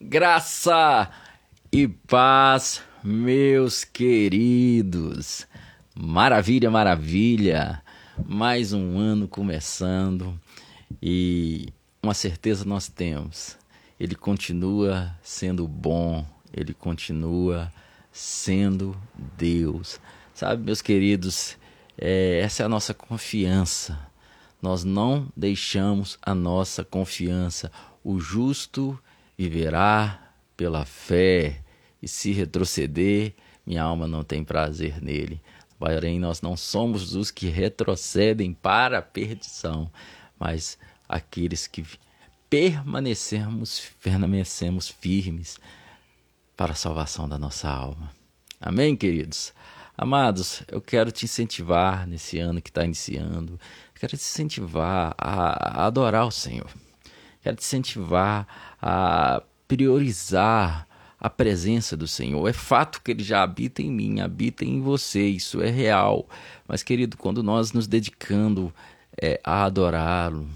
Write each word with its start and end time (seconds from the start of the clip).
Graça 0.00 1.10
e 1.72 1.88
paz, 1.88 2.80
meus 3.02 3.82
queridos. 3.82 5.44
Maravilha, 5.92 6.70
maravilha. 6.70 7.82
Mais 8.24 8.72
um 8.72 8.96
ano 8.96 9.26
começando 9.26 10.40
e 11.02 11.72
uma 12.00 12.14
certeza 12.14 12.64
nós 12.64 12.86
temos. 12.86 13.58
Ele 13.98 14.14
continua 14.14 15.12
sendo 15.20 15.66
bom, 15.66 16.24
ele 16.56 16.72
continua 16.72 17.68
sendo 18.12 18.96
Deus. 19.36 20.00
Sabe, 20.32 20.62
meus 20.62 20.80
queridos, 20.80 21.56
é, 22.00 22.38
essa 22.38 22.62
é 22.62 22.66
a 22.66 22.68
nossa 22.68 22.94
confiança. 22.94 23.98
Nós 24.62 24.84
não 24.84 25.26
deixamos 25.36 26.16
a 26.22 26.36
nossa 26.36 26.84
confiança. 26.84 27.72
O 28.04 28.20
justo 28.20 28.96
viverá 29.38 30.32
pela 30.56 30.84
fé, 30.84 31.62
e 32.02 32.08
se 32.08 32.32
retroceder, 32.32 33.32
minha 33.64 33.82
alma 33.82 34.08
não 34.08 34.24
tem 34.24 34.42
prazer 34.42 35.00
nele. 35.00 35.40
Porém, 35.78 36.18
nós 36.18 36.42
não 36.42 36.56
somos 36.56 37.14
os 37.14 37.30
que 37.30 37.46
retrocedem 37.46 38.52
para 38.52 38.98
a 38.98 39.02
perdição, 39.02 39.90
mas 40.38 40.76
aqueles 41.08 41.68
que 41.68 41.84
permanecemos, 42.50 43.90
permanecemos 44.02 44.88
firmes 44.88 45.58
para 46.56 46.72
a 46.72 46.76
salvação 46.76 47.28
da 47.28 47.38
nossa 47.38 47.68
alma. 47.68 48.10
Amém, 48.60 48.96
queridos? 48.96 49.52
Amados, 49.96 50.62
eu 50.68 50.80
quero 50.80 51.12
te 51.12 51.24
incentivar 51.24 52.06
nesse 52.06 52.38
ano 52.38 52.62
que 52.62 52.70
está 52.70 52.84
iniciando, 52.84 53.58
quero 53.94 54.16
te 54.16 54.22
incentivar 54.22 55.14
a, 55.16 55.82
a 55.82 55.86
adorar 55.86 56.26
o 56.26 56.30
Senhor. 56.30 56.70
Quero 57.48 57.56
te 57.56 57.62
incentivar 57.62 58.46
a 58.78 59.42
priorizar 59.66 60.86
a 61.18 61.30
presença 61.30 61.96
do 61.96 62.06
Senhor. 62.06 62.46
É 62.46 62.52
fato 62.52 63.00
que 63.00 63.10
ele 63.10 63.24
já 63.24 63.42
habita 63.42 63.80
em 63.80 63.90
mim, 63.90 64.20
habita 64.20 64.66
em 64.66 64.82
você, 64.82 65.26
isso 65.28 65.62
é 65.62 65.70
real. 65.70 66.28
Mas, 66.68 66.82
querido, 66.82 67.16
quando 67.16 67.42
nós 67.42 67.72
nos 67.72 67.86
dedicando 67.86 68.70
é, 69.18 69.40
a 69.42 69.64
adorá-lo, 69.64 70.46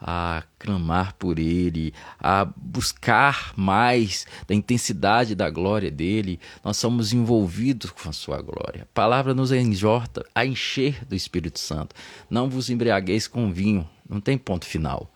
a 0.00 0.44
clamar 0.56 1.14
por 1.14 1.40
Ele, 1.40 1.92
a 2.20 2.44
buscar 2.44 3.52
mais 3.56 4.24
da 4.46 4.54
intensidade 4.54 5.34
da 5.34 5.50
glória 5.50 5.90
dele, 5.90 6.38
nós 6.62 6.76
somos 6.76 7.12
envolvidos 7.12 7.90
com 7.90 8.08
a 8.08 8.12
Sua 8.12 8.40
glória. 8.40 8.82
A 8.82 8.94
palavra 8.94 9.34
nos 9.34 9.50
enjorta 9.50 10.24
a 10.32 10.46
encher 10.46 11.04
do 11.06 11.16
Espírito 11.16 11.58
Santo. 11.58 11.96
Não 12.30 12.48
vos 12.48 12.70
embriagueis 12.70 13.26
com 13.26 13.52
vinho, 13.52 13.88
não 14.08 14.20
tem 14.20 14.38
ponto 14.38 14.64
final 14.64 15.10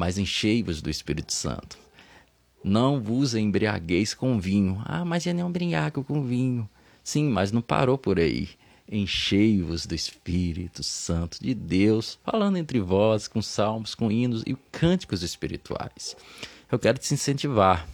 mas 0.00 0.16
enchei-vos 0.16 0.80
do 0.80 0.88
Espírito 0.88 1.30
Santo. 1.30 1.76
Não 2.64 3.02
vos 3.02 3.34
embriagueis 3.34 4.14
com 4.14 4.40
vinho. 4.40 4.80
Ah, 4.86 5.04
mas 5.04 5.26
eu 5.26 5.34
não 5.34 5.50
embriago 5.50 6.02
com 6.02 6.22
vinho. 6.22 6.66
Sim, 7.04 7.28
mas 7.28 7.52
não 7.52 7.60
parou 7.60 7.98
por 7.98 8.18
aí. 8.18 8.48
Enchei-vos 8.90 9.84
do 9.84 9.94
Espírito 9.94 10.82
Santo 10.82 11.36
de 11.38 11.52
Deus, 11.52 12.18
falando 12.24 12.56
entre 12.56 12.80
vós 12.80 13.28
com 13.28 13.42
salmos, 13.42 13.94
com 13.94 14.10
hinos 14.10 14.42
e 14.46 14.56
cânticos 14.72 15.22
espirituais. 15.22 16.16
Eu 16.72 16.78
quero 16.78 16.96
te 16.96 17.12
incentivar 17.12 17.86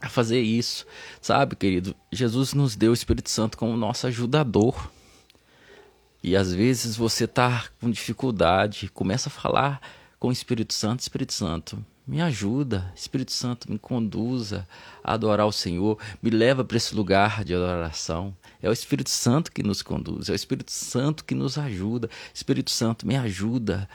a 0.00 0.08
fazer 0.08 0.40
isso. 0.40 0.84
Sabe, 1.20 1.54
querido, 1.54 1.94
Jesus 2.10 2.54
nos 2.54 2.74
deu 2.74 2.90
o 2.90 2.94
Espírito 2.94 3.30
Santo 3.30 3.56
como 3.56 3.76
nosso 3.76 4.08
ajudador. 4.08 4.90
E 6.24 6.34
às 6.34 6.52
vezes 6.52 6.96
você 6.96 7.22
está 7.22 7.66
com 7.80 7.88
dificuldade, 7.88 8.90
começa 8.92 9.28
a 9.28 9.32
falar 9.32 9.80
com 10.20 10.28
o 10.28 10.32
Espírito 10.32 10.74
Santo, 10.74 11.00
Espírito 11.00 11.32
Santo, 11.32 11.84
me 12.06 12.20
ajuda, 12.20 12.92
Espírito 12.94 13.32
Santo, 13.32 13.72
me 13.72 13.78
conduza 13.78 14.68
a 15.02 15.14
adorar 15.14 15.46
o 15.46 15.52
Senhor, 15.52 15.98
me 16.22 16.28
leva 16.28 16.62
para 16.62 16.76
esse 16.76 16.94
lugar 16.94 17.42
de 17.42 17.54
adoração. 17.54 18.36
É 18.60 18.68
o 18.68 18.72
Espírito 18.72 19.08
Santo 19.08 19.50
que 19.50 19.62
nos 19.62 19.80
conduz, 19.80 20.28
é 20.28 20.32
o 20.32 20.34
Espírito 20.34 20.70
Santo 20.70 21.24
que 21.24 21.34
nos 21.34 21.56
ajuda. 21.56 22.10
Espírito 22.34 22.70
Santo, 22.70 23.06
me 23.06 23.16
ajuda, 23.16 23.88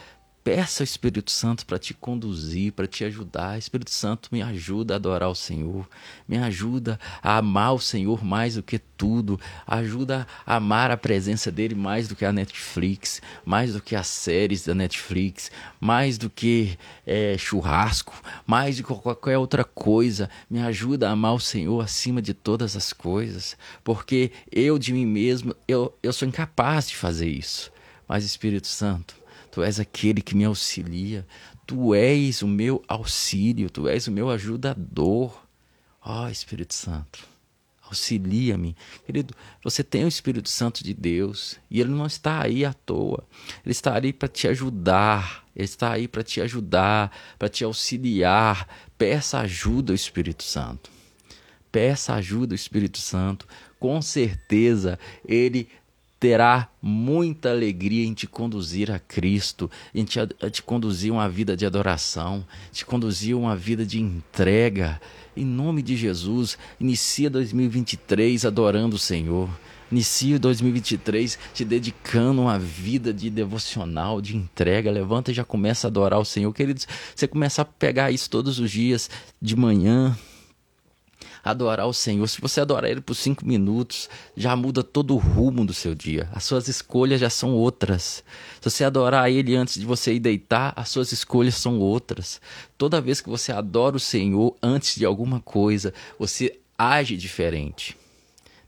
Peça 0.46 0.84
ao 0.84 0.86
Espírito 0.86 1.32
Santo 1.32 1.66
para 1.66 1.80
te 1.80 1.92
conduzir, 1.92 2.72
para 2.72 2.86
te 2.86 3.04
ajudar. 3.04 3.58
Espírito 3.58 3.90
Santo, 3.90 4.30
me 4.32 4.44
ajuda 4.44 4.94
a 4.94 4.98
adorar 4.98 5.28
o 5.28 5.34
Senhor, 5.34 5.90
me 6.28 6.38
ajuda 6.38 7.00
a 7.20 7.38
amar 7.38 7.74
o 7.74 7.80
Senhor 7.80 8.24
mais 8.24 8.54
do 8.54 8.62
que 8.62 8.78
tudo, 8.78 9.40
ajuda 9.66 10.28
a 10.46 10.58
amar 10.58 10.92
a 10.92 10.98
presença 10.98 11.52
dele 11.52 11.74
mais 11.74 12.08
do 12.08 12.16
que 12.16 12.24
a 12.24 12.32
Netflix, 12.32 13.24
mais 13.44 13.74
do 13.74 13.82
que 13.82 13.96
as 13.96 14.06
séries 14.06 14.64
da 14.64 14.76
Netflix, 14.76 15.50
mais 15.80 16.16
do 16.16 16.30
que 16.30 16.78
é, 17.08 17.36
churrasco, 17.40 18.14
mais 18.46 18.78
do 18.78 18.84
que 18.84 18.94
qualquer 18.94 19.40
outra 19.40 19.64
coisa. 19.64 20.30
Me 20.48 20.62
ajuda 20.62 21.10
a 21.10 21.14
amar 21.14 21.34
o 21.34 21.40
Senhor 21.40 21.84
acima 21.84 22.22
de 22.22 22.36
todas 22.36 22.76
as 22.76 22.94
coisas, 22.94 23.58
porque 23.84 24.32
eu 24.52 24.78
de 24.78 24.94
mim 24.94 25.08
mesmo, 25.08 25.56
eu, 25.68 25.92
eu 26.04 26.14
sou 26.14 26.28
incapaz 26.28 26.88
de 26.88 26.96
fazer 26.96 27.30
isso. 27.30 27.72
Mas 28.08 28.24
Espírito 28.24 28.68
Santo, 28.68 29.25
Tu 29.56 29.64
és 29.64 29.80
aquele 29.80 30.22
que 30.22 30.36
me 30.36 30.44
auxilia. 30.44 31.26
Tu 31.66 31.96
és 31.96 32.42
o 32.42 32.48
meu 32.48 32.84
auxílio, 32.90 33.70
tu 33.70 33.88
és 33.88 34.06
o 34.06 34.12
meu 34.12 34.30
ajudador. 34.30 35.48
Ó 36.04 36.26
oh, 36.26 36.28
Espírito 36.28 36.74
Santo, 36.74 37.26
auxilia-me. 37.82 38.76
Querido, 39.06 39.34
você 39.64 39.82
tem 39.82 40.04
o 40.04 40.10
Espírito 40.10 40.50
Santo 40.50 40.84
de 40.84 40.94
Deus 40.94 41.58
e 41.72 41.80
ele 41.80 41.92
não 41.92 42.06
está 42.06 42.44
aí 42.44 42.66
à 42.66 42.74
toa. 42.74 43.24
Ele 43.64 43.72
está 43.72 43.96
aí 43.96 44.12
para 44.12 44.28
te 44.28 44.46
ajudar. 44.50 45.46
Ele 45.56 45.64
está 45.64 45.94
aí 45.94 46.06
para 46.06 46.22
te 46.22 46.42
ajudar, 46.42 47.18
para 47.40 47.48
te 47.48 47.64
auxiliar. 47.64 48.68
Peça 48.98 49.40
ajuda 49.40 49.94
ao 49.94 49.96
Espírito 49.96 50.44
Santo. 50.44 50.92
Peça 51.72 52.14
ajuda 52.16 52.54
ao 52.54 52.58
Espírito 52.58 52.98
Santo. 52.98 53.48
Com 53.80 54.02
certeza 54.02 55.00
ele 55.26 55.70
terá 56.26 56.68
muita 56.82 57.52
alegria 57.52 58.04
em 58.04 58.12
te 58.12 58.26
conduzir 58.26 58.90
a 58.90 58.98
Cristo, 58.98 59.70
em 59.94 60.04
te, 60.04 60.20
a 60.20 60.50
te 60.50 60.64
conduzir 60.64 61.14
uma 61.14 61.30
vida 61.30 61.56
de 61.56 61.68
adoração, 61.68 62.44
te 62.72 62.84
conduzir 62.84 63.38
uma 63.38 63.56
vida 63.56 63.86
de 63.86 64.02
entrega. 64.02 65.00
Em 65.38 65.46
nome 65.46 65.84
de 65.84 65.96
Jesus, 65.96 66.58
inicia 66.80 67.30
2023 67.30 68.44
adorando 68.44 68.96
o 68.96 69.00
Senhor. 69.00 69.48
Inicia 69.92 70.40
2023 70.40 71.38
te 71.54 71.64
dedicando 71.64 72.42
uma 72.42 72.58
vida 72.58 73.14
de 73.14 73.30
devocional, 73.30 74.20
de 74.20 74.36
entrega. 74.36 74.90
Levanta 74.90 75.30
e 75.30 75.36
já 75.36 75.44
começa 75.46 75.86
a 75.86 75.90
adorar 75.90 76.20
o 76.20 76.26
Senhor. 76.26 76.52
Queridos, 76.54 76.88
você 77.16 77.28
começa 77.28 77.62
a 77.62 77.66
pegar 77.66 78.10
isso 78.10 78.32
todos 78.32 78.58
os 78.58 78.72
dias, 78.72 79.12
de 79.40 79.56
manhã, 79.56 80.18
adorar 81.46 81.88
o 81.88 81.94
Senhor. 81.94 82.28
Se 82.28 82.42
você 82.42 82.60
adorar 82.60 82.90
Ele 82.90 83.02
por 83.02 83.14
cinco 83.14 83.46
minutos, 83.46 84.10
já 84.36 84.56
muda 84.56 84.84
todo 84.84 85.14
o 85.14 85.18
rumo 85.18 85.66
do 85.66 85.74
seu 85.74 85.94
dia. 85.94 86.28
As 86.34 86.44
suas 86.44 86.68
escolhas 86.68 87.22
já 87.22 87.30
são 87.30 87.54
outras. 87.54 88.24
Se 88.60 88.70
você 88.70 88.84
adorar 88.84 89.30
Ele 89.30 89.56
antes 89.56 89.80
de 89.80 89.86
você 89.86 90.14
ir 90.14 90.20
deitar, 90.20 90.74
as 90.76 90.90
suas 90.90 91.12
escolhas 91.12 91.56
são 91.56 91.80
outras. 91.80 92.42
Toda 92.78 93.00
vez 93.00 93.22
que 93.22 93.30
você 93.30 93.52
adora 93.52 93.96
o 93.96 94.00
Senhor 94.00 94.56
antes 94.62 94.96
de 94.96 95.06
alguma 95.06 95.40
coisa, 95.40 95.94
você 96.18 96.60
age 96.78 97.16
diferente. 97.16 97.96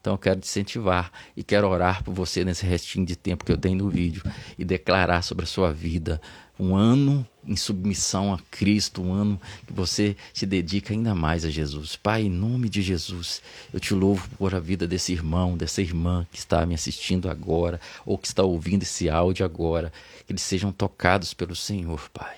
Então 0.07 0.13
eu 0.13 0.19
quero 0.19 0.39
te 0.39 0.45
incentivar 0.45 1.11
e 1.35 1.43
quero 1.43 1.67
orar 1.67 2.01
por 2.01 2.13
você 2.13 2.45
nesse 2.45 2.65
restinho 2.65 3.05
de 3.05 3.13
tempo 3.13 3.43
que 3.43 3.51
eu 3.51 3.57
tenho 3.57 3.79
no 3.79 3.89
vídeo 3.89 4.23
e 4.57 4.63
declarar 4.63 5.21
sobre 5.21 5.43
a 5.43 5.45
sua 5.45 5.73
vida 5.73 6.21
um 6.57 6.77
ano 6.77 7.27
em 7.45 7.57
submissão 7.57 8.33
a 8.33 8.39
Cristo, 8.49 9.01
um 9.01 9.11
ano 9.11 9.37
que 9.67 9.73
você 9.73 10.15
se 10.33 10.45
dedica 10.45 10.93
ainda 10.93 11.13
mais 11.13 11.43
a 11.43 11.49
Jesus. 11.49 11.97
Pai, 11.97 12.21
em 12.21 12.29
nome 12.29 12.69
de 12.69 12.81
Jesus, 12.81 13.41
eu 13.73 13.81
te 13.81 13.93
louvo 13.93 14.29
por 14.37 14.55
a 14.55 14.61
vida 14.61 14.87
desse 14.87 15.11
irmão, 15.11 15.57
dessa 15.57 15.81
irmã 15.81 16.25
que 16.31 16.37
está 16.37 16.65
me 16.65 16.73
assistindo 16.73 17.29
agora 17.29 17.77
ou 18.05 18.17
que 18.17 18.27
está 18.27 18.43
ouvindo 18.43 18.83
esse 18.83 19.09
áudio 19.09 19.45
agora, 19.45 19.91
que 20.25 20.31
eles 20.31 20.41
sejam 20.41 20.71
tocados 20.71 21.33
pelo 21.33 21.53
Senhor, 21.53 22.09
Pai 22.13 22.37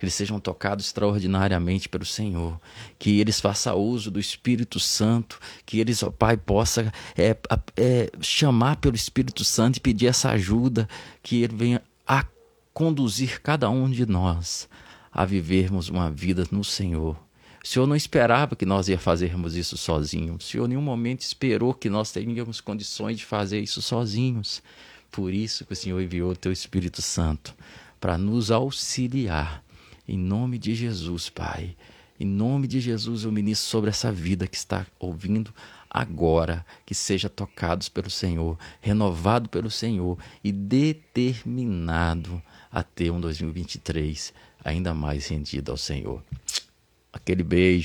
que 0.00 0.06
eles 0.06 0.14
sejam 0.14 0.40
tocados 0.40 0.86
extraordinariamente 0.86 1.86
pelo 1.86 2.06
Senhor, 2.06 2.58
que 2.98 3.20
eles 3.20 3.38
façam 3.38 3.76
uso 3.76 4.10
do 4.10 4.18
Espírito 4.18 4.80
Santo, 4.80 5.38
que 5.66 5.78
eles, 5.78 6.02
ó 6.02 6.10
Pai, 6.10 6.38
possa 6.38 6.90
é, 7.14 7.36
é, 7.76 8.10
chamar 8.18 8.76
pelo 8.76 8.96
Espírito 8.96 9.44
Santo 9.44 9.76
e 9.76 9.80
pedir 9.80 10.06
essa 10.06 10.30
ajuda, 10.30 10.88
que 11.22 11.42
Ele 11.42 11.54
venha 11.54 11.82
a 12.08 12.24
conduzir 12.72 13.42
cada 13.42 13.68
um 13.68 13.90
de 13.90 14.06
nós 14.06 14.66
a 15.12 15.26
vivermos 15.26 15.90
uma 15.90 16.10
vida 16.10 16.46
no 16.50 16.64
Senhor. 16.64 17.14
O 17.62 17.68
Senhor 17.68 17.86
não 17.86 17.94
esperava 17.94 18.56
que 18.56 18.64
nós 18.64 18.88
ia 18.88 18.98
fazermos 18.98 19.54
isso 19.54 19.76
sozinhos. 19.76 20.46
O 20.46 20.48
Senhor 20.48 20.64
em 20.64 20.68
nenhum 20.70 20.80
momento 20.80 21.20
esperou 21.20 21.74
que 21.74 21.90
nós 21.90 22.10
teríamos 22.10 22.58
condições 22.58 23.18
de 23.18 23.26
fazer 23.26 23.60
isso 23.60 23.82
sozinhos. 23.82 24.62
Por 25.10 25.34
isso 25.34 25.66
que 25.66 25.74
o 25.74 25.76
Senhor 25.76 26.00
enviou 26.00 26.30
o 26.30 26.36
teu 26.36 26.52
Espírito 26.52 27.02
Santo 27.02 27.54
para 28.00 28.16
nos 28.16 28.50
auxiliar. 28.50 29.62
Em 30.10 30.18
nome 30.18 30.58
de 30.58 30.74
Jesus, 30.74 31.30
Pai. 31.30 31.76
Em 32.18 32.26
nome 32.26 32.66
de 32.66 32.80
Jesus, 32.80 33.22
eu 33.22 33.30
ministro 33.30 33.68
sobre 33.68 33.90
essa 33.90 34.10
vida 34.10 34.44
que 34.44 34.56
está 34.56 34.84
ouvindo 34.98 35.54
agora, 35.88 36.66
que 36.84 36.96
seja 36.96 37.28
tocados 37.28 37.88
pelo 37.88 38.10
Senhor, 38.10 38.58
renovado 38.80 39.48
pelo 39.48 39.70
Senhor 39.70 40.18
e 40.42 40.50
determinado 40.50 42.42
a 42.72 42.82
ter 42.82 43.12
um 43.12 43.20
2023 43.20 44.34
ainda 44.64 44.92
mais 44.92 45.28
rendido 45.28 45.70
ao 45.70 45.76
Senhor. 45.76 46.20
Aquele 47.12 47.44
beijo. 47.44 47.78